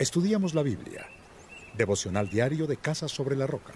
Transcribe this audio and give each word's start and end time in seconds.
Estudiamos 0.00 0.54
la 0.54 0.62
Biblia. 0.62 1.06
Devocional 1.76 2.30
diario 2.30 2.66
de 2.66 2.78
Casa 2.78 3.06
sobre 3.06 3.36
la 3.36 3.46
Roca. 3.46 3.74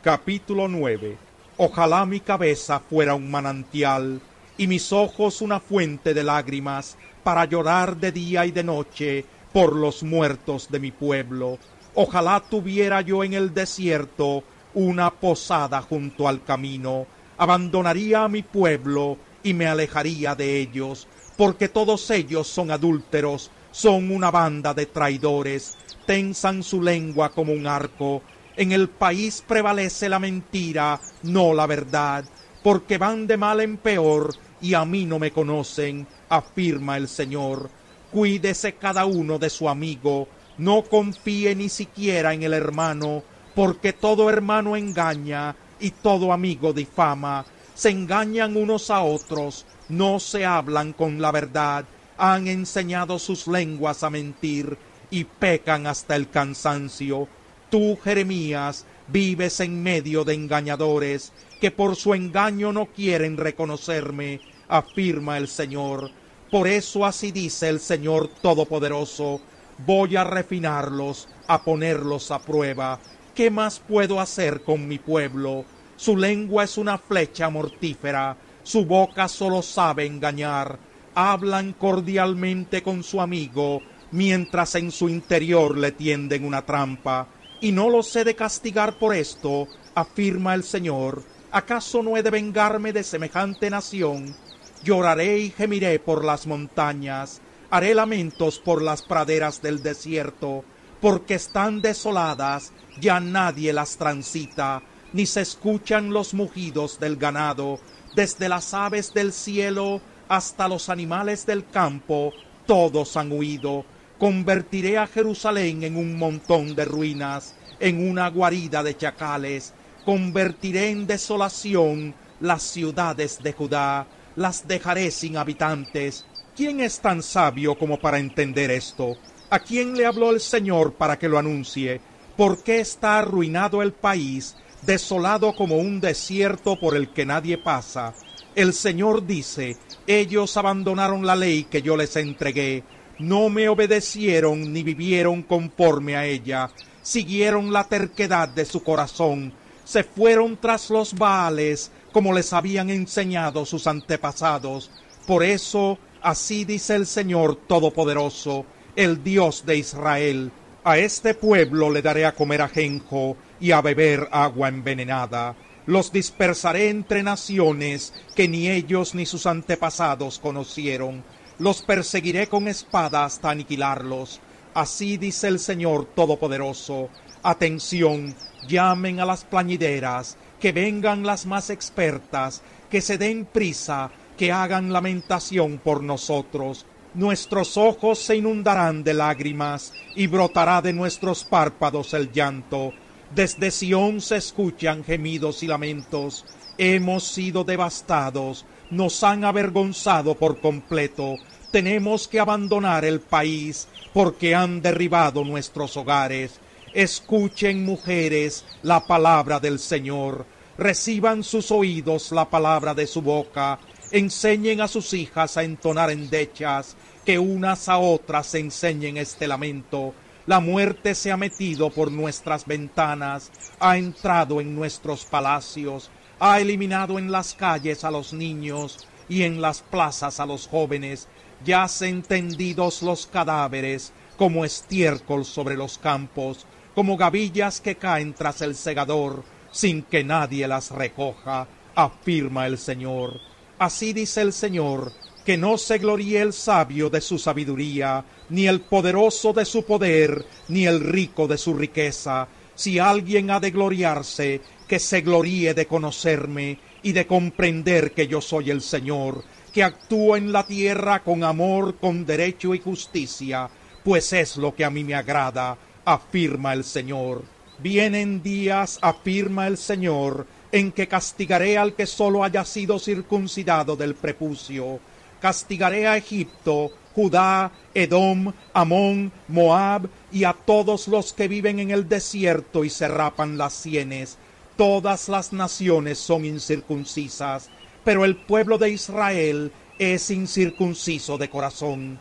Capítulo 0.00 0.68
9. 0.68 1.18
Ojalá 1.56 2.06
mi 2.06 2.20
cabeza 2.20 2.78
fuera 2.78 3.16
un 3.16 3.28
manantial 3.28 4.20
y 4.56 4.68
mis 4.68 4.92
ojos 4.92 5.42
una 5.42 5.58
fuente 5.58 6.14
de 6.14 6.22
lágrimas 6.22 6.96
para 7.24 7.46
llorar 7.46 7.96
de 7.96 8.12
día 8.12 8.46
y 8.46 8.52
de 8.52 8.62
noche 8.62 9.24
por 9.52 9.74
los 9.74 10.04
muertos 10.04 10.70
de 10.70 10.78
mi 10.78 10.92
pueblo. 10.92 11.58
Ojalá 11.96 12.40
tuviera 12.48 13.00
yo 13.00 13.24
en 13.24 13.32
el 13.32 13.52
desierto 13.52 14.44
una 14.72 15.10
posada 15.10 15.82
junto 15.82 16.28
al 16.28 16.44
camino. 16.44 17.08
Abandonaría 17.38 18.22
a 18.22 18.28
mi 18.28 18.44
pueblo 18.44 19.18
y 19.42 19.52
me 19.52 19.66
alejaría 19.66 20.36
de 20.36 20.60
ellos, 20.60 21.08
porque 21.36 21.68
todos 21.68 22.08
ellos 22.12 22.46
son 22.46 22.70
adúlteros, 22.70 23.50
son 23.70 24.10
una 24.10 24.30
banda 24.30 24.74
de 24.74 24.86
traidores, 24.86 25.76
tensan 26.06 26.62
su 26.62 26.82
lengua 26.82 27.30
como 27.30 27.52
un 27.52 27.66
arco. 27.66 28.22
En 28.56 28.72
el 28.72 28.88
país 28.88 29.44
prevalece 29.46 30.08
la 30.08 30.18
mentira, 30.18 31.00
no 31.22 31.54
la 31.54 31.66
verdad, 31.66 32.24
porque 32.62 32.98
van 32.98 33.26
de 33.26 33.36
mal 33.36 33.60
en 33.60 33.76
peor 33.76 34.34
y 34.60 34.74
a 34.74 34.84
mí 34.84 35.04
no 35.04 35.18
me 35.18 35.30
conocen, 35.30 36.06
afirma 36.28 36.96
el 36.96 37.08
Señor. 37.08 37.70
Cuídese 38.10 38.74
cada 38.74 39.04
uno 39.04 39.38
de 39.38 39.50
su 39.50 39.68
amigo, 39.68 40.28
no 40.56 40.82
confíe 40.82 41.54
ni 41.54 41.68
siquiera 41.68 42.34
en 42.34 42.42
el 42.42 42.52
hermano, 42.52 43.22
porque 43.54 43.92
todo 43.92 44.30
hermano 44.30 44.76
engaña 44.76 45.54
y 45.78 45.90
todo 45.90 46.32
amigo 46.32 46.72
difama. 46.72 47.44
Se 47.74 47.90
engañan 47.90 48.56
unos 48.56 48.90
a 48.90 49.02
otros, 49.02 49.66
no 49.88 50.18
se 50.18 50.44
hablan 50.44 50.92
con 50.92 51.20
la 51.20 51.30
verdad, 51.30 51.84
han 52.18 52.48
enseñado 52.48 53.18
sus 53.18 53.46
lenguas 53.46 54.02
a 54.02 54.10
mentir 54.10 54.76
y 55.10 55.24
pecan 55.24 55.86
hasta 55.86 56.16
el 56.16 56.28
cansancio. 56.28 57.28
Tú, 57.70 57.96
Jeremías, 58.02 58.84
vives 59.06 59.60
en 59.60 59.82
medio 59.82 60.24
de 60.24 60.34
engañadores 60.34 61.32
que 61.60 61.70
por 61.70 61.96
su 61.96 62.14
engaño 62.14 62.72
no 62.72 62.86
quieren 62.86 63.36
reconocerme, 63.36 64.40
afirma 64.68 65.38
el 65.38 65.48
Señor. 65.48 66.10
Por 66.50 66.66
eso 66.66 67.04
así 67.04 67.30
dice 67.30 67.68
el 67.68 67.80
Señor 67.80 68.28
Todopoderoso, 68.42 69.40
voy 69.86 70.16
a 70.16 70.24
refinarlos, 70.24 71.28
a 71.46 71.62
ponerlos 71.62 72.30
a 72.30 72.40
prueba. 72.40 72.98
¿Qué 73.34 73.50
más 73.50 73.78
puedo 73.78 74.20
hacer 74.20 74.62
con 74.62 74.88
mi 74.88 74.98
pueblo? 74.98 75.64
Su 75.96 76.16
lengua 76.16 76.64
es 76.64 76.78
una 76.78 76.98
flecha 76.98 77.50
mortífera, 77.50 78.36
su 78.62 78.84
boca 78.84 79.28
solo 79.28 79.62
sabe 79.62 80.06
engañar. 80.06 80.78
Hablan 81.14 81.72
cordialmente 81.72 82.82
con 82.82 83.02
su 83.02 83.20
amigo, 83.20 83.82
mientras 84.10 84.74
en 84.74 84.90
su 84.90 85.08
interior 85.08 85.76
le 85.76 85.92
tienden 85.92 86.44
una 86.44 86.64
trampa. 86.64 87.28
Y 87.60 87.72
no 87.72 87.90
los 87.90 88.14
he 88.14 88.24
de 88.24 88.36
castigar 88.36 88.98
por 88.98 89.14
esto, 89.14 89.68
afirma 89.94 90.54
el 90.54 90.62
Señor. 90.62 91.22
¿Acaso 91.50 92.02
no 92.02 92.16
he 92.16 92.22
de 92.22 92.30
vengarme 92.30 92.92
de 92.92 93.02
semejante 93.02 93.70
nación? 93.70 94.36
Lloraré 94.84 95.38
y 95.38 95.50
gemiré 95.50 95.98
por 95.98 96.24
las 96.24 96.46
montañas, 96.46 97.40
haré 97.70 97.94
lamentos 97.94 98.60
por 98.60 98.80
las 98.82 99.02
praderas 99.02 99.60
del 99.60 99.82
desierto, 99.82 100.64
porque 101.00 101.34
están 101.34 101.80
desoladas, 101.80 102.72
ya 103.00 103.18
nadie 103.18 103.72
las 103.72 103.96
transita, 103.96 104.82
ni 105.12 105.26
se 105.26 105.40
escuchan 105.40 106.10
los 106.10 106.34
mugidos 106.34 107.00
del 107.00 107.16
ganado, 107.16 107.80
desde 108.14 108.48
las 108.48 108.74
aves 108.74 109.12
del 109.14 109.32
cielo 109.32 110.00
hasta 110.28 110.68
los 110.68 110.88
animales 110.88 111.46
del 111.46 111.66
campo, 111.68 112.32
todos 112.66 113.16
han 113.16 113.32
huido. 113.32 113.84
Convertiré 114.18 114.98
a 114.98 115.06
Jerusalén 115.06 115.84
en 115.84 115.96
un 115.96 116.18
montón 116.18 116.74
de 116.74 116.84
ruinas, 116.84 117.54
en 117.80 118.08
una 118.08 118.28
guarida 118.28 118.82
de 118.82 118.96
chacales, 118.96 119.72
convertiré 120.04 120.90
en 120.90 121.06
desolación 121.06 122.14
las 122.40 122.62
ciudades 122.62 123.42
de 123.42 123.52
Judá, 123.52 124.06
las 124.36 124.66
dejaré 124.66 125.10
sin 125.10 125.36
habitantes. 125.36 126.24
¿Quién 126.56 126.80
es 126.80 127.00
tan 127.00 127.22
sabio 127.22 127.78
como 127.78 127.98
para 127.98 128.18
entender 128.18 128.70
esto? 128.70 129.16
¿A 129.50 129.60
quién 129.60 129.96
le 129.96 130.06
habló 130.06 130.30
el 130.30 130.40
Señor 130.40 130.94
para 130.94 131.18
que 131.18 131.28
lo 131.28 131.38
anuncie? 131.38 132.00
¿Por 132.36 132.62
qué 132.62 132.80
está 132.80 133.18
arruinado 133.18 133.82
el 133.82 133.92
país, 133.92 134.56
desolado 134.82 135.54
como 135.54 135.76
un 135.76 136.00
desierto 136.00 136.78
por 136.78 136.96
el 136.96 137.10
que 137.10 137.26
nadie 137.26 137.58
pasa? 137.58 138.14
El 138.58 138.74
Señor 138.74 139.24
dice, 139.24 139.76
ellos 140.08 140.56
abandonaron 140.56 141.24
la 141.24 141.36
ley 141.36 141.68
que 141.70 141.80
yo 141.80 141.96
les 141.96 142.16
entregué, 142.16 142.82
no 143.20 143.50
me 143.50 143.68
obedecieron 143.68 144.72
ni 144.72 144.82
vivieron 144.82 145.42
conforme 145.44 146.16
a 146.16 146.26
ella, 146.26 146.68
siguieron 147.00 147.72
la 147.72 147.84
terquedad 147.84 148.48
de 148.48 148.64
su 148.64 148.82
corazón, 148.82 149.52
se 149.84 150.02
fueron 150.02 150.56
tras 150.56 150.90
los 150.90 151.14
Baales, 151.14 151.92
como 152.10 152.32
les 152.32 152.52
habían 152.52 152.90
enseñado 152.90 153.64
sus 153.64 153.86
antepasados. 153.86 154.90
Por 155.24 155.44
eso, 155.44 155.96
así 156.20 156.64
dice 156.64 156.96
el 156.96 157.06
Señor 157.06 157.54
Todopoderoso, 157.68 158.66
el 158.96 159.22
Dios 159.22 159.66
de 159.66 159.76
Israel, 159.76 160.50
a 160.82 160.98
este 160.98 161.34
pueblo 161.34 161.90
le 161.90 162.02
daré 162.02 162.26
a 162.26 162.34
comer 162.34 162.62
ajenjo 162.62 163.36
y 163.60 163.70
a 163.70 163.80
beber 163.82 164.28
agua 164.32 164.66
envenenada. 164.66 165.54
Los 165.88 166.12
dispersaré 166.12 166.90
entre 166.90 167.22
naciones 167.22 168.12
que 168.36 168.46
ni 168.46 168.68
ellos 168.68 169.14
ni 169.14 169.24
sus 169.24 169.46
antepasados 169.46 170.38
conocieron. 170.38 171.24
Los 171.58 171.80
perseguiré 171.80 172.46
con 172.46 172.68
espada 172.68 173.24
hasta 173.24 173.48
aniquilarlos. 173.48 174.38
Así 174.74 175.16
dice 175.16 175.48
el 175.48 175.58
Señor 175.58 176.04
Todopoderoso. 176.14 177.08
Atención, 177.42 178.34
llamen 178.68 179.18
a 179.20 179.24
las 179.24 179.44
plañideras, 179.46 180.36
que 180.60 180.72
vengan 180.72 181.24
las 181.24 181.46
más 181.46 181.70
expertas, 181.70 182.60
que 182.90 183.00
se 183.00 183.16
den 183.16 183.46
prisa, 183.46 184.10
que 184.36 184.52
hagan 184.52 184.92
lamentación 184.92 185.78
por 185.78 186.02
nosotros. 186.02 186.84
Nuestros 187.14 187.78
ojos 187.78 188.18
se 188.18 188.36
inundarán 188.36 189.04
de 189.04 189.14
lágrimas 189.14 189.94
y 190.14 190.26
brotará 190.26 190.82
de 190.82 190.92
nuestros 190.92 191.44
párpados 191.44 192.12
el 192.12 192.30
llanto. 192.30 192.92
Desde 193.34 193.70
Sión 193.70 194.22
se 194.22 194.36
escuchan 194.36 195.04
gemidos 195.04 195.62
y 195.62 195.66
lamentos. 195.66 196.46
Hemos 196.78 197.24
sido 197.24 197.62
devastados, 197.62 198.64
nos 198.90 199.22
han 199.22 199.44
avergonzado 199.44 200.34
por 200.34 200.60
completo. 200.60 201.36
Tenemos 201.70 202.26
que 202.26 202.40
abandonar 202.40 203.04
el 203.04 203.20
país 203.20 203.86
porque 204.14 204.54
han 204.54 204.80
derribado 204.80 205.44
nuestros 205.44 205.96
hogares. 205.98 206.58
Escuchen, 206.94 207.84
mujeres, 207.84 208.64
la 208.82 209.06
palabra 209.06 209.60
del 209.60 209.78
Señor. 209.78 210.46
Reciban 210.78 211.44
sus 211.44 211.70
oídos 211.70 212.32
la 212.32 212.48
palabra 212.48 212.94
de 212.94 213.06
su 213.06 213.20
boca. 213.20 213.78
Enseñen 214.10 214.80
a 214.80 214.88
sus 214.88 215.12
hijas 215.12 215.58
a 215.58 215.64
entonar 215.64 216.10
endechas, 216.10 216.96
que 217.26 217.38
unas 217.38 217.90
a 217.90 217.98
otras 217.98 218.54
enseñen 218.54 219.18
este 219.18 219.46
lamento. 219.46 220.14
La 220.48 220.60
muerte 220.60 221.14
se 221.14 221.30
ha 221.30 221.36
metido 221.36 221.90
por 221.90 222.10
nuestras 222.10 222.64
ventanas, 222.64 223.52
ha 223.78 223.98
entrado 223.98 224.62
en 224.62 224.74
nuestros 224.74 225.26
palacios, 225.26 226.08
ha 226.40 226.58
eliminado 226.58 227.18
en 227.18 227.30
las 227.30 227.52
calles 227.52 228.02
a 228.02 228.10
los 228.10 228.32
niños 228.32 229.06
y 229.28 229.42
en 229.42 229.60
las 229.60 229.82
plazas 229.82 230.40
a 230.40 230.46
los 230.46 230.66
jóvenes. 230.66 231.28
Yacen 231.66 232.22
tendidos 232.22 233.02
los 233.02 233.26
cadáveres 233.26 234.14
como 234.38 234.64
estiércol 234.64 235.44
sobre 235.44 235.76
los 235.76 235.98
campos 235.98 236.64
como 236.94 237.18
gavillas 237.18 237.82
que 237.82 237.96
caen 237.96 238.32
tras 238.32 238.62
el 238.62 238.74
segador 238.74 239.44
sin 239.70 240.02
que 240.02 240.24
nadie 240.24 240.66
las 240.66 240.92
recoja, 240.92 241.68
afirma 241.94 242.66
el 242.66 242.78
Señor. 242.78 243.38
Así 243.78 244.14
dice 244.14 244.40
el 244.40 244.54
Señor, 244.54 245.12
que 245.48 245.56
no 245.56 245.78
se 245.78 245.96
gloríe 245.96 246.42
el 246.42 246.52
sabio 246.52 247.08
de 247.08 247.22
su 247.22 247.38
sabiduría, 247.38 248.22
ni 248.50 248.68
el 248.68 248.82
poderoso 248.82 249.54
de 249.54 249.64
su 249.64 249.82
poder, 249.82 250.44
ni 250.68 250.84
el 250.84 251.00
rico 251.00 251.48
de 251.48 251.56
su 251.56 251.72
riqueza. 251.72 252.46
Si 252.74 252.98
alguien 252.98 253.50
ha 253.50 253.58
de 253.58 253.70
gloriarse, 253.70 254.60
que 254.86 254.98
se 254.98 255.22
gloríe 255.22 255.72
de 255.72 255.86
conocerme 255.86 256.78
y 257.02 257.12
de 257.12 257.26
comprender 257.26 258.12
que 258.12 258.26
yo 258.26 258.42
soy 258.42 258.68
el 258.68 258.82
Señor, 258.82 259.42
que 259.72 259.82
actúo 259.82 260.36
en 260.36 260.52
la 260.52 260.66
tierra 260.66 261.24
con 261.24 261.42
amor, 261.42 261.96
con 261.96 262.26
derecho 262.26 262.74
y 262.74 262.80
justicia, 262.80 263.70
pues 264.04 264.34
es 264.34 264.58
lo 264.58 264.74
que 264.74 264.84
a 264.84 264.90
mí 264.90 265.02
me 265.02 265.14
agrada 265.14 265.78
afirma 266.04 266.74
el 266.74 266.84
Señor. 266.84 267.42
Vienen 267.78 268.42
días, 268.42 268.98
afirma 269.00 269.66
el 269.66 269.78
Señor, 269.78 270.46
en 270.70 270.92
que 270.92 271.08
castigaré 271.08 271.78
al 271.78 271.94
que 271.94 272.04
sólo 272.04 272.44
haya 272.44 272.66
sido 272.66 272.98
circuncidado 272.98 273.96
del 273.96 274.14
prepucio. 274.14 275.00
Castigaré 275.40 276.06
a 276.06 276.16
Egipto, 276.16 276.90
Judá, 277.14 277.72
Edom, 277.94 278.52
Amón, 278.72 279.32
Moab 279.48 280.08
y 280.30 280.44
a 280.44 280.52
todos 280.52 281.08
los 281.08 281.32
que 281.32 281.48
viven 281.48 281.78
en 281.78 281.90
el 281.90 282.08
desierto 282.08 282.84
y 282.84 282.90
se 282.90 283.08
rapan 283.08 283.58
las 283.58 283.72
sienes. 283.72 284.38
Todas 284.76 285.28
las 285.28 285.52
naciones 285.52 286.18
son 286.18 286.44
incircuncisas, 286.44 287.70
pero 288.04 288.24
el 288.24 288.36
pueblo 288.36 288.78
de 288.78 288.90
Israel 288.90 289.72
es 289.98 290.30
incircunciso 290.30 291.38
de 291.38 291.50
corazón. 291.50 292.18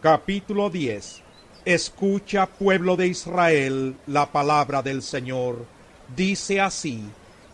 Capítulo 0.00 0.70
10 0.70 1.22
Escucha, 1.64 2.46
pueblo 2.46 2.96
de 2.96 3.06
Israel, 3.06 3.94
la 4.08 4.32
palabra 4.32 4.82
del 4.82 5.00
Señor. 5.00 5.64
Dice 6.16 6.60
así, 6.60 7.04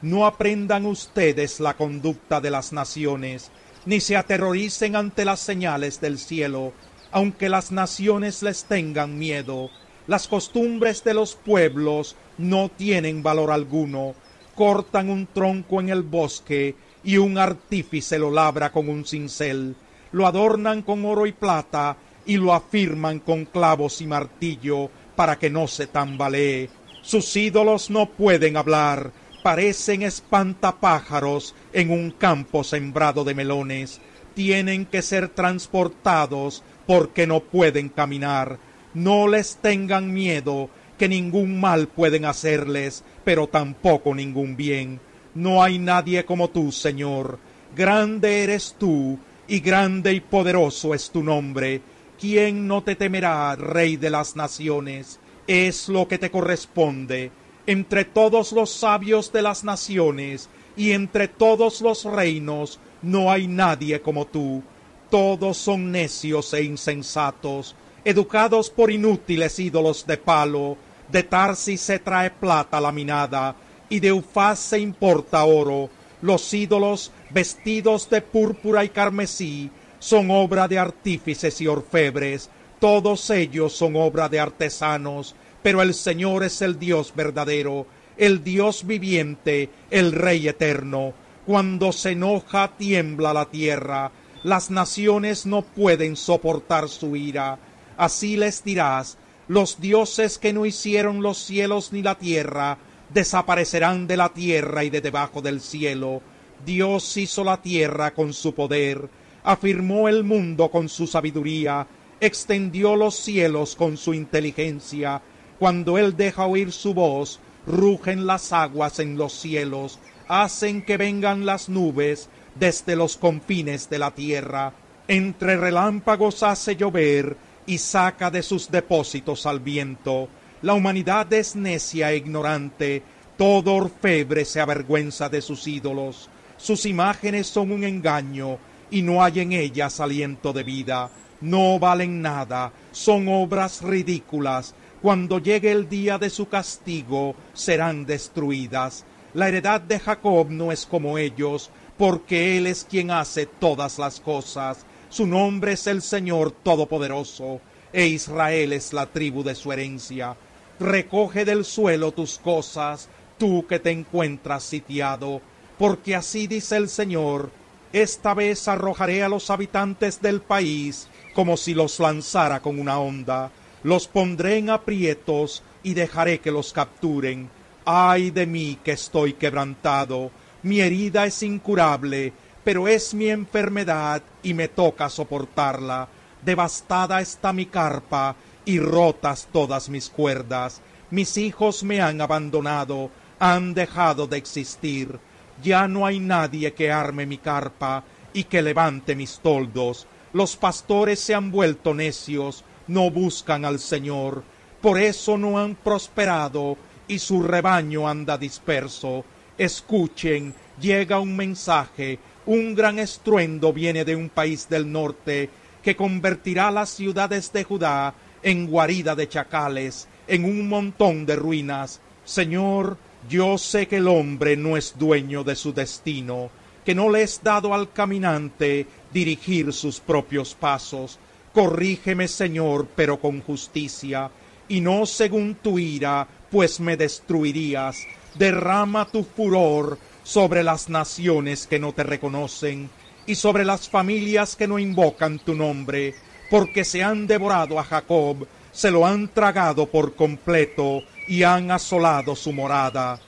no 0.01 0.25
aprendan 0.25 0.87
ustedes 0.87 1.61
la 1.61 1.77
conducta 1.77 2.41
de 2.41 2.51
las 2.51 2.73
naciones, 2.73 3.51
ni 3.87 4.01
se 4.01 4.17
aterroricen 4.17 4.97
ante 4.97 5.25
las 5.25 5.41
señales 5.41 6.01
del 6.01 6.19
cielo, 6.19 6.73
aunque 7.11 7.49
las 7.49 7.73
naciones 7.73 8.43
les 8.43 8.65
tengan 8.65 9.19
miedo. 9.19 9.71
Las 10.07 10.29
costumbres 10.29 11.05
de 11.05 11.15
los 11.15 11.35
pueblos 11.35 12.17
no 12.39 12.71
tienen 12.71 13.23
valor 13.23 13.51
alguno. 13.51 14.15
Cortan 14.55 15.11
un 15.11 15.27
tronco 15.27 15.81
en 15.81 15.89
el 15.91 16.03
bosque 16.03 16.75
y 17.05 17.19
un 17.19 17.39
artífice 17.39 18.19
lo 18.19 18.31
labra 18.31 18.73
con 18.73 18.89
un 18.89 19.05
cincel. 19.05 19.77
Lo 20.13 20.27
adornan 20.27 20.83
con 20.83 21.05
oro 21.05 21.27
y 21.27 21.33
plata 21.33 21.97
y 22.27 22.37
lo 22.37 22.53
afirman 22.53 23.21
con 23.21 23.45
clavos 23.45 24.01
y 24.01 24.07
martillo 24.07 24.91
para 25.17 25.39
que 25.39 25.51
no 25.51 25.67
se 25.67 25.87
tambalee. 25.87 26.71
Sus 27.03 27.35
ídolos 27.37 27.91
no 27.91 28.07
pueden 28.07 28.57
hablar, 28.57 29.13
parecen 29.43 30.03
espantapájaros 30.03 31.55
en 31.73 31.91
un 31.91 32.11
campo 32.11 32.65
sembrado 32.65 33.25
de 33.25 33.35
melones. 33.35 34.01
Tienen 34.35 34.87
que 34.87 35.03
ser 35.03 35.29
transportados 35.29 36.63
porque 36.87 37.27
no 37.27 37.41
pueden 37.41 37.89
caminar. 37.89 38.59
No 38.95 39.29
les 39.29 39.57
tengan 39.57 40.13
miedo, 40.13 40.71
que 40.97 41.09
ningún 41.09 41.61
mal 41.61 41.89
pueden 41.89 42.25
hacerles, 42.25 43.05
pero 43.25 43.47
tampoco 43.47 44.15
ningún 44.15 44.57
bien. 44.57 45.01
No 45.35 45.63
hay 45.63 45.79
nadie 45.79 46.25
como 46.25 46.51
tú, 46.51 46.73
Señor. 46.73 47.39
Grande 47.77 48.43
eres 48.43 48.75
tú, 48.79 49.19
y 49.47 49.61
grande 49.61 50.13
y 50.13 50.21
poderoso 50.21 50.95
es 50.95 51.11
tu 51.11 51.23
nombre 51.23 51.83
¿Quién 52.19 52.67
no 52.67 52.83
te 52.83 52.97
temerá, 52.97 53.55
Rey 53.55 53.97
de 53.97 54.11
las 54.11 54.35
naciones? 54.35 55.21
Es 55.47 55.89
lo 55.89 56.09
que 56.09 56.19
te 56.19 56.33
corresponde. 56.33 57.31
Entre 57.69 58.07
todos 58.07 58.53
los 58.53 58.71
sabios 58.71 59.31
de 59.31 59.43
las 59.43 59.63
naciones 59.63 60.49
y 60.75 60.93
entre 60.93 61.29
todos 61.29 61.83
los 61.83 62.05
reinos 62.05 62.81
no 63.03 63.31
hay 63.31 63.47
nadie 63.47 64.01
como 64.01 64.27
tú. 64.27 64.63
Todos 65.11 65.59
son 65.59 65.93
necios 65.93 66.55
e 66.55 66.63
insensatos, 66.63 67.77
educados 68.07 68.71
por 68.71 68.91
inútiles 68.91 69.59
ídolos 69.59 70.07
de 70.07 70.17
palo. 70.17 70.79
De 71.13 71.23
Tarsis 71.23 71.83
se 71.83 71.99
trae 71.99 72.31
plata 72.31 72.81
laminada 72.81 73.55
y 73.91 74.01
de 74.01 74.13
Ufaz 74.13 74.59
se 74.61 74.79
importa 74.79 75.45
oro. 75.45 75.91
Los 76.23 76.55
ídolos 76.55 77.13
vestidos 77.29 78.09
de 78.09 78.23
púrpura 78.23 78.83
y 78.83 78.89
carmesí 78.89 79.71
son 79.99 80.31
obra 80.31 80.69
de 80.69 80.79
artífices 80.79 81.61
y 81.61 81.67
orfebres, 81.67 82.49
todos 82.81 83.29
ellos 83.31 83.73
son 83.73 83.97
obra 83.97 84.29
de 84.29 84.39
artesanos, 84.39 85.35
pero 85.63 85.83
el 85.83 85.95
Señor 85.95 86.45
es 86.45 86.63
el 86.63 86.79
Dios 86.79 87.13
verdadero, 87.15 87.87
el 88.17 88.43
Dios 88.43 88.87
viviente, 88.87 89.71
el 89.91 90.13
Rey 90.13 90.49
eterno. 90.49 91.15
Cuando 91.47 91.93
se 91.93 92.11
enoja 92.11 92.77
tiembla 92.77 93.33
la 93.33 93.47
tierra, 93.47 94.11
las 94.43 94.71
naciones 94.71 95.47
no 95.47 95.63
pueden 95.63 96.17
soportar 96.17 96.89
su 96.89 97.17
ira. 97.17 97.59
Así 97.97 98.37
les 98.37 98.63
dirás, 98.63 99.19
los 99.49 99.81
dioses 99.81 100.39
que 100.39 100.53
no 100.53 100.67
hicieron 100.67 101.23
los 101.23 101.39
cielos 101.39 101.93
ni 101.93 102.03
la 102.03 102.17
tierra, 102.17 102.79
desaparecerán 103.13 104.07
de 104.07 104.17
la 104.17 104.29
tierra 104.29 104.85
y 104.85 104.91
de 104.91 105.01
debajo 105.01 105.41
del 105.41 105.61
cielo. 105.61 106.21
Dios 106.65 107.17
hizo 107.17 107.45
la 107.45 107.63
tierra 107.63 108.13
con 108.13 108.33
su 108.33 108.55
poder, 108.55 109.09
afirmó 109.45 110.09
el 110.09 110.25
mundo 110.25 110.71
con 110.71 110.89
su 110.89 111.07
sabiduría, 111.07 111.87
extendió 112.21 112.97
los 112.97 113.17
cielos 113.17 113.75
con 113.77 113.97
su 113.97 114.13
inteligencia. 114.13 115.23
Cuando 115.59 115.99
Él 115.99 116.17
deja 116.17 116.47
oír 116.47 116.73
su 116.73 116.95
voz, 116.95 117.41
rugen 117.67 118.27
las 118.27 118.53
aguas 118.53 118.99
en 118.99 119.17
los 119.17 119.33
cielos, 119.33 119.99
hacen 120.29 120.83
que 120.83 120.97
vengan 120.97 121.47
las 121.47 121.69
nubes 121.69 122.29
desde 122.55 122.97
los 122.97 123.17
confines 123.17 123.91
de 123.91 123.99
la 123.99 124.13
tierra. 124.13 124.73
Entre 125.09 125.57
relámpagos 125.57 126.43
hace 126.43 126.77
llover 126.77 127.37
y 127.67 127.79
saca 127.79 128.31
de 128.31 128.43
sus 128.43 128.71
depósitos 128.71 129.47
al 129.47 129.61
viento. 129.61 130.29
La 130.63 130.75
humanidad 130.75 131.33
es 131.33 131.57
necia 131.57 132.13
e 132.13 132.17
ignorante, 132.17 133.03
todo 133.37 133.75
orfebre 133.75 134.45
se 134.45 134.61
avergüenza 134.61 135.29
de 135.29 135.41
sus 135.41 135.67
ídolos. 135.67 136.29
Sus 136.57 136.87
imágenes 136.87 137.47
son 137.47 137.71
un 137.73 137.85
engaño, 137.85 138.59
y 138.91 139.03
no 139.03 139.23
hay 139.23 139.41
en 139.41 139.53
ellas 139.53 140.01
aliento 140.01 140.53
de 140.53 140.63
vida, 140.65 141.11
no 141.41 141.79
valen 141.79 142.21
nada, 142.21 142.73
son 142.91 143.29
obras 143.29 143.83
ridículas, 143.83 144.75
cuando 145.03 145.39
llegue 145.39 145.71
el 145.71 145.89
día 145.89 146.19
de 146.19 146.31
su 146.31 146.49
castigo 146.49 147.35
serán 147.53 148.05
destruidas. 148.05 149.05
La 149.35 149.49
heredad 149.49 149.81
de 149.81 149.99
Jacob 149.99 150.49
no 150.51 150.73
es 150.73 150.87
como 150.87 151.19
ellos, 151.19 151.71
porque 151.97 152.57
Él 152.57 152.67
es 152.67 152.87
quien 152.89 153.11
hace 153.11 153.47
todas 153.47 153.99
las 153.99 154.21
cosas. 154.21 154.87
Su 155.09 155.27
nombre 155.27 155.73
es 155.73 155.87
el 155.87 156.03
Señor 156.03 156.51
Todopoderoso, 156.51 157.61
e 157.93 158.07
Israel 158.07 158.73
es 158.73 158.93
la 158.93 159.07
tribu 159.07 159.43
de 159.43 159.55
su 159.55 159.73
herencia. 159.73 160.37
Recoge 160.81 161.45
del 161.45 161.65
suelo 161.65 162.13
tus 162.13 162.39
cosas, 162.39 163.09
tú 163.39 163.67
que 163.67 163.79
te 163.79 163.91
encuentras 163.91 164.63
sitiado, 164.63 165.41
porque 165.79 166.15
así 166.15 166.47
dice 166.47 166.77
el 166.77 166.89
Señor, 166.89 167.51
esta 167.93 168.35
vez 168.35 168.69
arrojaré 168.69 169.23
a 169.23 169.29
los 169.29 169.51
habitantes 169.51 170.21
del 170.21 170.41
país 170.41 171.09
como 171.35 171.57
si 171.57 171.73
los 171.73 172.01
lanzara 172.01 172.61
con 172.61 172.79
una 172.79 172.99
onda. 172.99 173.51
Los 173.89 174.07
pondré 174.07 174.59
en 174.59 174.69
aprietos 174.69 175.63
y 175.83 175.95
dejaré 175.95 176.41
que 176.41 176.51
los 176.51 176.75
capturen. 176.75 177.49
Ay 177.87 178.31
de 178.31 178.45
mí 178.45 178.79
que 178.85 178.93
estoy 178.93 179.33
quebrantado. 179.33 180.31
Mi 180.63 180.81
herida 180.81 181.25
es 181.25 181.43
incurable, 181.43 182.35
pero 182.63 182.87
es 182.87 183.15
mi 183.15 183.31
enfermedad 183.31 184.23
y 184.43 184.53
me 184.53 184.69
toca 184.69 185.09
soportarla. 185.09 186.07
Devastada 186.45 187.23
está 187.23 187.55
mi 187.55 187.65
carpa 187.65 188.37
y 188.67 188.79
rotas 188.79 189.49
todas 189.51 189.89
mis 189.89 190.11
cuerdas. 190.11 190.83
Mis 191.11 191.39
hijos 191.39 191.83
me 191.83 192.03
han 192.03 192.21
abandonado, 192.21 193.11
han 193.39 193.73
dejado 193.73 194.27
de 194.27 194.37
existir 194.37 195.19
ya 195.63 195.89
no 195.89 196.07
hay 196.07 196.21
nadie 196.21 196.73
que 196.73 196.93
arme 196.93 197.27
mi 197.27 197.39
carpa 197.39 198.05
y 198.33 198.45
que 198.45 198.63
levante 198.63 199.17
mis 199.17 199.41
toldos. 199.41 200.07
Los 200.33 200.57
pastores 200.57 201.21
se 201.21 201.35
han 201.35 201.51
vuelto 201.51 201.95
necios, 201.95 202.65
no 202.89 203.11
buscan 203.11 203.65
al 203.65 203.79
Señor, 203.79 204.43
por 204.81 205.01
eso 205.01 205.39
no 205.39 205.59
han 205.59 205.75
prosperado 205.75 206.77
y 207.07 207.19
su 207.19 207.43
rebaño 207.43 208.09
anda 208.09 208.37
disperso. 208.37 209.25
Escuchen, 209.57 210.55
llega 210.81 211.21
un 211.21 211.37
mensaje, 211.37 212.19
un 212.47 212.75
gran 212.75 212.99
estruendo 212.99 213.73
viene 213.73 214.05
de 214.05 214.15
un 214.15 214.29
país 214.29 214.69
del 214.69 214.91
norte 214.91 215.51
que 215.83 215.97
convertirá 215.97 216.71
las 216.71 216.91
ciudades 216.91 217.53
de 217.53 217.65
Judá 217.65 218.15
en 218.43 218.67
guarida 218.67 219.15
de 219.15 219.29
chacales, 219.29 220.07
en 220.27 220.45
un 220.45 220.69
montón 220.69 221.27
de 221.27 221.37
ruinas. 221.37 222.01
Señor, 222.25 222.97
yo 223.29 223.59
sé 223.59 223.89
que 223.89 223.97
el 223.97 224.09
hombre 224.09 224.57
no 224.57 224.77
es 224.77 224.95
dueño 224.99 225.43
de 225.45 225.57
su 225.57 225.73
destino, 225.73 226.51
que 226.85 226.95
no 226.95 227.11
le 227.11 227.23
es 227.23 227.41
dado 227.43 227.75
al 227.75 227.93
caminante 227.93 228.87
dirigir 229.13 229.73
sus 229.73 230.01
propios 230.01 230.55
pasos. 230.55 231.19
Corrígeme, 231.53 232.29
Señor, 232.29 232.87
pero 232.95 233.19
con 233.19 233.41
justicia, 233.43 234.31
y 234.69 234.81
no 234.81 235.07
según 235.07 235.57
tu 235.57 235.79
ira, 235.79 236.27
pues 236.51 236.81
me 236.81 236.97
destruirías. 236.97 238.07
Derrama 238.35 239.07
tu 239.07 239.25
furor 239.25 239.99
sobre 240.23 240.63
las 240.63 240.89
naciones 240.89 241.67
que 241.67 241.79
no 241.79 241.93
te 241.93 242.03
reconocen, 242.03 242.91
y 243.27 243.35
sobre 243.35 243.65
las 243.65 243.89
familias 243.89 244.57
que 244.57 244.69
no 244.69 244.79
invocan 244.79 245.39
tu 245.39 245.55
nombre, 245.55 246.15
porque 246.51 246.85
se 246.85 247.03
han 247.03 247.27
devorado 247.27 247.79
a 247.79 247.85
Jacob, 247.85 248.47
se 248.73 248.91
lo 248.91 249.07
han 249.07 249.29
tragado 249.29 249.87
por 249.87 250.15
completo, 250.15 251.03
y 251.27 251.43
han 251.43 251.71
asolado 251.71 252.37
su 252.37 252.53
morada. 252.53 253.21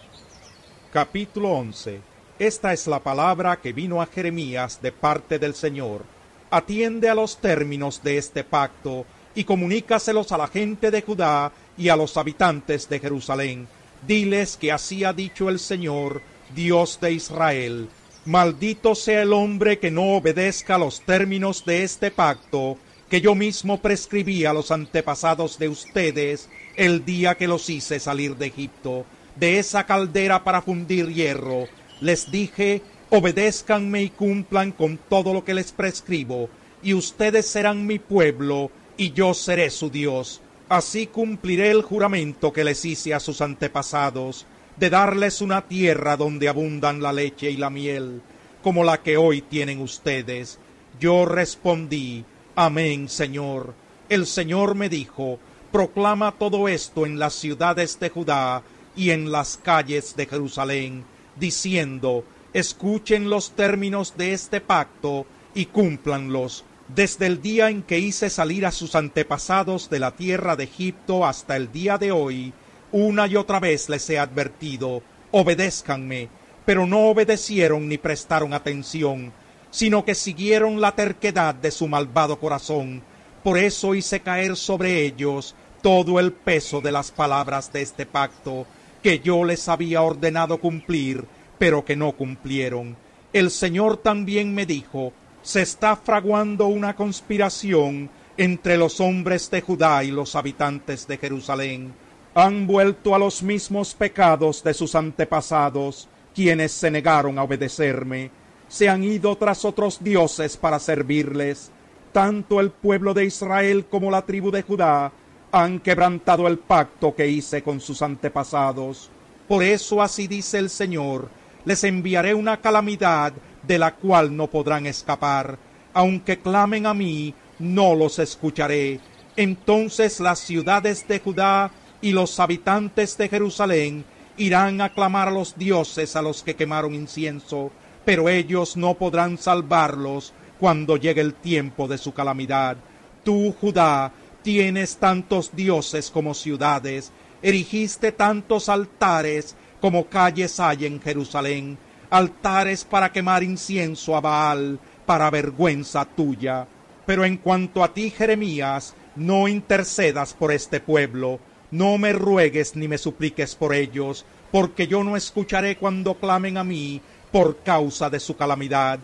Capítulo 0.93 1.50
11. 1.50 2.00
Esta 2.39 2.73
es 2.73 2.87
la 2.87 3.00
palabra 3.00 3.61
que 3.61 3.73
vino 3.73 4.00
a 4.00 4.07
Jeremías 4.07 4.81
de 4.81 4.93
parte 4.93 5.39
del 5.39 5.55
Señor. 5.55 6.05
Atiende 6.50 7.09
a 7.09 7.14
los 7.14 7.40
términos 7.40 8.02
de 8.02 8.19
este 8.19 8.42
pacto 8.42 9.07
y 9.35 9.45
comunícaselos 9.45 10.33
a 10.33 10.38
la 10.38 10.49
gente 10.49 10.90
de 10.90 11.02
Judá 11.02 11.52
y 11.78 11.88
a 11.88 11.97
los 11.97 12.16
habitantes 12.16 12.88
de 12.88 12.99
Jerusalén. 12.99 13.69
Diles 14.07 14.57
que 14.57 14.73
así 14.73 15.04
ha 15.04 15.12
dicho 15.12 15.49
el 15.49 15.59
Señor, 15.59 16.23
Dios 16.54 16.99
de 17.00 17.12
Israel. 17.12 17.88
Maldito 18.25 18.95
sea 18.95 19.23
el 19.23 19.33
hombre 19.33 19.78
que 19.78 19.90
no 19.90 20.16
obedezca 20.16 20.76
los 20.76 21.00
términos 21.02 21.64
de 21.64 21.85
este 21.85 22.11
pacto 22.11 22.76
que 23.09 23.21
yo 23.21 23.35
mismo 23.35 23.80
prescribí 23.80 24.45
a 24.45 24.52
los 24.52 24.71
antepasados 24.71 25.59
de 25.59 25.69
ustedes 25.69 26.49
el 26.76 27.04
día 27.04 27.35
que 27.37 27.49
los 27.49 27.69
hice 27.69 27.99
salir 27.99 28.37
de 28.37 28.47
Egipto, 28.47 29.04
de 29.37 29.59
esa 29.59 29.85
caldera 29.85 30.45
para 30.45 30.62
fundir 30.62 31.09
hierro. 31.09 31.66
Les 32.00 32.30
dije, 32.30 32.83
obedézcanme 33.11 34.02
y 34.02 34.11
cumplan 34.11 34.73
con 34.73 34.97
todo 34.97 35.35
lo 35.35 35.45
que 35.45 35.55
les 35.55 35.73
prescribo, 35.73 36.49
y 36.83 36.95
ustedes 36.95 37.47
serán 37.47 37.87
mi 37.87 37.99
pueblo, 37.99 38.71
y 38.97 39.12
yo 39.12 39.35
seré 39.35 39.71
su 39.71 39.90
Dios. 39.90 40.40
Así 40.69 41.09
cumpliré 41.09 41.71
el 41.71 41.83
juramento 41.83 42.52
que 42.52 42.64
les 42.64 42.85
hice 42.85 43.12
a 43.12 43.21
sus 43.21 43.40
antepasados, 43.40 44.47
de 44.76 44.88
darles 44.88 45.40
una 45.40 45.62
tierra 45.62 46.17
donde 46.17 46.49
abundan 46.49 47.02
la 47.02 47.12
leche 47.12 47.50
y 47.50 47.57
la 47.57 47.71
miel, 47.71 48.23
como 48.62 48.85
la 48.85 49.02
que 49.02 49.17
hoy 49.17 49.43
tienen 49.43 49.81
ustedes. 49.81 50.59
Yo 50.99 51.26
respondí, 51.26 52.25
Amén, 52.55 53.09
Señor. 53.09 53.75
El 54.09 54.26
Señor 54.26 54.75
me 54.75 54.88
dijo, 54.88 55.38
Proclama 55.73 56.33
todo 56.33 56.69
esto 56.69 57.07
en 57.07 57.19
las 57.19 57.35
ciudades 57.35 57.99
de 58.00 58.11
Judá 58.11 58.62
y 58.97 59.11
en 59.11 59.31
las 59.31 59.57
calles 59.57 60.17
de 60.17 60.26
Jerusalén, 60.26 61.05
diciendo, 61.37 62.25
Escuchen 62.52 63.30
los 63.30 63.52
términos 63.52 64.14
de 64.16 64.33
este 64.33 64.61
pacto 64.61 65.25
y 65.54 65.66
cúmplanlos. 65.66 66.64
Desde 66.88 67.26
el 67.26 67.40
día 67.40 67.71
en 67.71 67.83
que 67.83 68.00
hice 68.00 68.28
salir 68.28 68.66
a 68.66 68.73
sus 68.73 68.97
antepasados 68.97 69.88
de 69.88 70.00
la 70.00 70.16
tierra 70.16 70.57
de 70.57 70.64
Egipto 70.64 71.25
hasta 71.25 71.57
el 71.57 71.71
día 71.71 71.97
de 71.97 72.11
hoy, 72.11 72.52
una 72.90 73.28
y 73.28 73.37
otra 73.37 73.61
vez 73.61 73.88
les 73.88 74.11
he 74.11 74.19
advertido, 74.19 75.00
obedézcanme, 75.30 76.28
pero 76.66 76.88
no 76.88 77.09
obedecieron 77.09 77.88
ni 77.88 77.99
prestaron 77.99 78.52
atención, 78.52 79.33
sino 79.71 80.04
que 80.04 80.16
siguieron 80.16 80.80
la 80.80 80.97
terquedad 80.97 81.54
de 81.54 81.71
su 81.71 81.87
malvado 81.87 82.40
corazón. 82.40 83.02
Por 83.45 83.59
eso 83.59 83.95
hice 83.95 84.21
caer 84.21 84.57
sobre 84.57 85.02
ellos 85.04 85.54
todo 85.83 86.19
el 86.19 86.33
peso 86.33 86.80
de 86.80 86.90
las 86.90 87.12
palabras 87.12 87.73
de 87.73 87.83
este 87.83 88.07
pacto, 88.07 88.66
que 89.04 89.21
yo 89.21 89.45
les 89.45 89.69
había 89.69 90.02
ordenado 90.02 90.59
cumplir, 90.59 91.25
pero 91.61 91.85
que 91.85 91.95
no 91.95 92.12
cumplieron. 92.12 92.97
El 93.35 93.50
Señor 93.50 93.99
también 93.99 94.55
me 94.55 94.64
dijo, 94.64 95.12
se 95.43 95.61
está 95.61 95.95
fraguando 95.95 96.69
una 96.69 96.97
conspiración 96.97 98.09
entre 98.38 98.79
los 98.79 98.99
hombres 98.99 99.50
de 99.50 99.61
Judá 99.61 100.02
y 100.02 100.11
los 100.11 100.37
habitantes 100.37 101.07
de 101.07 101.19
Jerusalén. 101.19 101.93
Han 102.35 102.67
vuelto 102.67 103.14
a 103.14 103.19
los 103.19 103.43
mismos 103.43 103.95
pecados 103.95 104.64
de 104.64 104.73
sus 104.73 104.95
antepasados, 104.95 106.09
quienes 106.35 106.73
se 106.73 106.90
negaron 106.90 107.38
a 107.38 107.43
obedecerme. 107.43 108.31
Se 108.67 108.88
han 108.88 109.05
ido 109.05 109.37
tras 109.37 109.67
otros 109.67 110.02
dioses 110.02 110.57
para 110.57 110.79
servirles. 110.79 111.71
Tanto 112.11 112.59
el 112.59 112.71
pueblo 112.71 113.12
de 113.12 113.26
Israel 113.26 113.85
como 113.85 114.11
la 114.11 114.23
tribu 114.23 114.50
de 114.50 114.62
Judá 114.62 115.12
han 115.52 115.79
quebrantado 115.81 116.49
el 116.49 116.59
pacto 116.59 117.14
que 117.14 117.29
hice 117.29 117.62
con 117.62 117.81
sus 117.81 118.00
antepasados. 118.00 119.11
Por 119.47 119.62
eso 119.62 120.00
así 120.00 120.26
dice 120.26 120.59
el 120.59 120.71
Señor, 120.71 121.29
les 121.64 121.85
enviaré 121.85 122.35
una 122.35 122.61
calamidad 122.61 123.33
de 123.62 123.79
la 123.79 123.95
cual 123.95 124.37
no 124.37 124.49
podrán 124.49 124.87
escapar. 124.87 125.59
Aunque 125.93 126.38
clamen 126.38 126.87
a 126.87 126.95
mí, 126.95 127.35
no 127.59 127.95
los 127.95 128.19
escucharé. 128.19 129.00
Entonces 129.37 130.21
las 130.21 130.38
ciudades 130.38 131.07
de 131.07 131.21
Judá 131.21 131.71
y 132.00 132.12
los 132.12 132.38
habitantes 132.40 133.17
de 133.17 133.29
Jerusalén 133.29 134.05
irán 134.37 134.81
a 134.81 134.88
clamar 134.90 135.29
a 135.29 135.31
los 135.33 135.57
dioses 135.57 136.17
a 136.17 136.23
los 136.23 136.43
que 136.43 136.57
quemaron 136.57 136.95
incienso, 136.95 137.71
pero 138.05 138.29
ellos 138.29 138.76
no 138.76 138.95
podrán 138.95 139.37
salvarlos 139.37 140.33
cuando 140.59 140.97
llegue 140.97 141.21
el 141.21 141.35
tiempo 141.35 141.88
de 141.88 141.99
su 141.99 142.12
calamidad. 142.12 142.76
Tú, 143.23 143.55
Judá, 143.61 144.12
tienes 144.43 144.97
tantos 144.97 145.55
dioses 145.55 146.11
como 146.11 146.35
ciudades, 146.35 147.12
erigiste 147.43 148.12
tantos 148.12 148.69
altares 148.69 149.57
como 149.80 150.06
calles 150.06 150.60
hay 150.60 150.87
en 150.87 151.00
Jerusalén, 151.00 151.78
altares 152.10 152.84
para 152.84 153.12
quemar 153.12 153.42
incienso 153.42 154.16
a 154.16 154.20
Baal, 154.20 154.78
para 155.06 155.30
vergüenza 155.30 156.04
tuya. 156.04 156.66
Pero 157.06 157.25
en 157.25 157.38
cuanto 157.38 157.82
a 157.82 157.92
ti, 157.92 158.10
Jeremías, 158.10 158.94
no 159.16 159.49
intercedas 159.49 160.34
por 160.34 160.52
este 160.52 160.80
pueblo, 160.80 161.40
no 161.70 161.99
me 161.99 162.12
ruegues 162.12 162.76
ni 162.76 162.88
me 162.88 162.99
supliques 162.99 163.54
por 163.54 163.75
ellos, 163.75 164.25
porque 164.50 164.87
yo 164.87 165.02
no 165.04 165.16
escucharé 165.16 165.76
cuando 165.76 166.14
clamen 166.14 166.58
a 166.58 166.64
mí 166.64 167.00
por 167.30 167.62
causa 167.62 168.10
de 168.10 168.20
su 168.20 168.37
calamidad. 168.37 168.99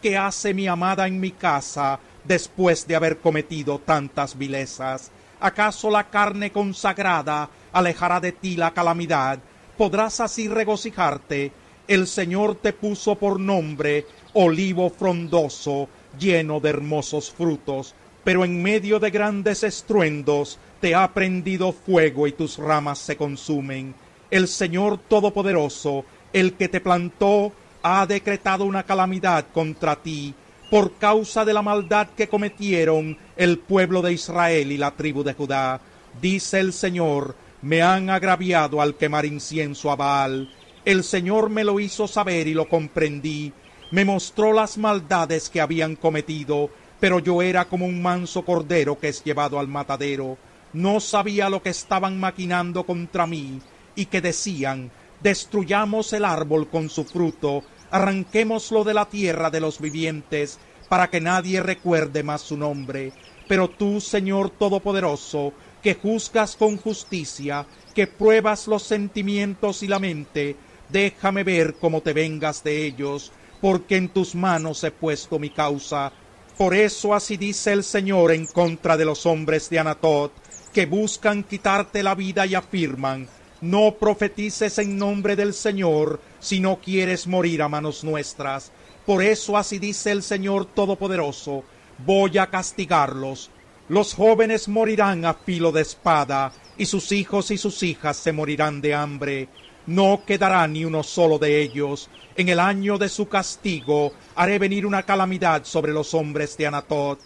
¿Qué 0.00 0.16
hace 0.16 0.54
mi 0.54 0.66
amada 0.66 1.06
en 1.06 1.20
mi 1.20 1.32
casa 1.32 1.98
después 2.24 2.86
de 2.86 2.96
haber 2.96 3.18
cometido 3.18 3.78
tantas 3.78 4.36
vilezas? 4.36 5.10
¿Acaso 5.40 5.90
la 5.90 6.08
carne 6.08 6.52
consagrada 6.52 7.48
alejará 7.72 8.20
de 8.20 8.32
ti 8.32 8.56
la 8.56 8.72
calamidad? 8.72 9.40
¿Podrás 9.76 10.20
así 10.20 10.48
regocijarte? 10.48 11.52
El 11.88 12.06
Señor 12.06 12.56
te 12.56 12.72
puso 12.72 13.16
por 13.16 13.40
nombre 13.40 14.06
olivo 14.34 14.90
frondoso, 14.90 15.88
lleno 16.18 16.60
de 16.60 16.70
hermosos 16.70 17.30
frutos, 17.30 17.94
pero 18.24 18.44
en 18.44 18.62
medio 18.62 19.00
de 19.00 19.10
grandes 19.10 19.62
estruendos 19.62 20.58
te 20.80 20.94
ha 20.94 21.12
prendido 21.12 21.72
fuego 21.72 22.26
y 22.26 22.32
tus 22.32 22.58
ramas 22.58 22.98
se 22.98 23.16
consumen. 23.16 23.94
El 24.30 24.48
Señor 24.48 24.98
Todopoderoso, 25.08 26.04
el 26.32 26.54
que 26.54 26.68
te 26.68 26.80
plantó, 26.80 27.52
ha 27.82 28.06
decretado 28.06 28.64
una 28.64 28.84
calamidad 28.84 29.46
contra 29.52 29.96
ti, 29.96 30.34
por 30.70 30.94
causa 30.94 31.44
de 31.44 31.52
la 31.52 31.62
maldad 31.62 32.08
que 32.16 32.28
cometieron 32.28 33.18
el 33.36 33.58
pueblo 33.58 34.00
de 34.00 34.14
Israel 34.14 34.72
y 34.72 34.78
la 34.78 34.92
tribu 34.92 35.22
de 35.22 35.34
Judá. 35.34 35.80
Dice 36.20 36.60
el 36.60 36.72
Señor, 36.72 37.34
me 37.62 37.80
han 37.80 38.10
agraviado 38.10 38.82
al 38.82 38.96
quemar 38.96 39.24
incienso 39.24 39.90
a 39.90 39.96
Baal. 39.96 40.52
El 40.84 41.04
Señor 41.04 41.48
me 41.48 41.62
lo 41.62 41.78
hizo 41.78 42.08
saber 42.08 42.48
y 42.48 42.54
lo 42.54 42.68
comprendí. 42.68 43.52
Me 43.92 44.04
mostró 44.04 44.52
las 44.52 44.78
maldades 44.78 45.48
que 45.48 45.60
habían 45.60 45.94
cometido, 45.94 46.70
pero 46.98 47.20
yo 47.20 47.40
era 47.40 47.66
como 47.66 47.86
un 47.86 48.02
manso 48.02 48.44
cordero 48.44 48.98
que 48.98 49.08
es 49.08 49.22
llevado 49.22 49.60
al 49.60 49.68
matadero. 49.68 50.38
No 50.72 50.98
sabía 50.98 51.48
lo 51.48 51.62
que 51.62 51.70
estaban 51.70 52.18
maquinando 52.18 52.84
contra 52.84 53.26
mí 53.26 53.60
y 53.94 54.06
que 54.06 54.20
decían, 54.20 54.90
destruyamos 55.22 56.12
el 56.14 56.24
árbol 56.24 56.68
con 56.68 56.88
su 56.88 57.04
fruto, 57.04 57.62
arranquémoslo 57.90 58.82
de 58.82 58.94
la 58.94 59.06
tierra 59.06 59.50
de 59.50 59.60
los 59.60 59.80
vivientes, 59.80 60.58
para 60.88 61.10
que 61.10 61.20
nadie 61.20 61.62
recuerde 61.62 62.22
más 62.22 62.40
su 62.40 62.56
nombre. 62.56 63.12
Pero 63.46 63.68
tú, 63.68 64.00
Señor 64.00 64.50
Todopoderoso, 64.50 65.52
que 65.82 65.94
juzgas 65.94 66.56
con 66.56 66.76
justicia, 66.76 67.66
que 67.94 68.06
pruebas 68.06 68.66
los 68.68 68.84
sentimientos 68.84 69.82
y 69.82 69.88
la 69.88 69.98
mente, 69.98 70.56
déjame 70.88 71.44
ver 71.44 71.74
cómo 71.74 72.00
te 72.00 72.12
vengas 72.12 72.62
de 72.62 72.86
ellos, 72.86 73.32
porque 73.60 73.96
en 73.96 74.08
tus 74.08 74.34
manos 74.34 74.84
he 74.84 74.90
puesto 74.90 75.38
mi 75.38 75.50
causa. 75.50 76.12
Por 76.56 76.74
eso 76.74 77.14
así 77.14 77.36
dice 77.36 77.72
el 77.72 77.82
Señor 77.82 78.32
en 78.32 78.46
contra 78.46 78.96
de 78.96 79.04
los 79.04 79.26
hombres 79.26 79.68
de 79.70 79.78
Anatot, 79.78 80.32
que 80.72 80.86
buscan 80.86 81.42
quitarte 81.42 82.02
la 82.02 82.14
vida 82.14 82.46
y 82.46 82.54
afirman, 82.54 83.28
no 83.60 83.94
profetices 83.94 84.78
en 84.78 84.96
nombre 84.96 85.36
del 85.36 85.54
Señor 85.54 86.20
si 86.40 86.60
no 86.60 86.80
quieres 86.80 87.26
morir 87.26 87.62
a 87.62 87.68
manos 87.68 88.04
nuestras. 88.04 88.72
Por 89.06 89.22
eso 89.22 89.56
así 89.56 89.78
dice 89.78 90.10
el 90.10 90.22
Señor 90.22 90.66
Todopoderoso, 90.66 91.64
voy 92.04 92.38
a 92.38 92.48
castigarlos. 92.48 93.50
Los 93.88 94.14
jóvenes 94.14 94.68
morirán 94.68 95.24
a 95.24 95.34
filo 95.34 95.72
de 95.72 95.82
espada, 95.82 96.52
y 96.78 96.86
sus 96.86 97.12
hijos 97.12 97.50
y 97.50 97.58
sus 97.58 97.82
hijas 97.82 98.16
se 98.16 98.32
morirán 98.32 98.80
de 98.80 98.94
hambre. 98.94 99.48
No 99.86 100.22
quedará 100.26 100.66
ni 100.68 100.84
uno 100.84 101.02
solo 101.02 101.38
de 101.38 101.60
ellos. 101.60 102.08
En 102.36 102.48
el 102.48 102.60
año 102.60 102.96
de 102.96 103.08
su 103.08 103.28
castigo 103.28 104.12
haré 104.36 104.58
venir 104.58 104.86
una 104.86 105.02
calamidad 105.02 105.64
sobre 105.64 105.92
los 105.92 106.14
hombres 106.14 106.56
de 106.56 106.66
Anatot 106.66 107.18